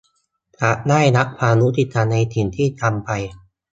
[0.61, 3.09] จะได้รับความยุติธรรมในสิ่งที่ทำไป